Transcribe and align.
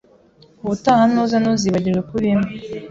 Ubutaha 0.63 1.03
nuza, 1.11 1.35
ntuzibagirwe 1.39 2.01
kubimpa. 2.09 2.49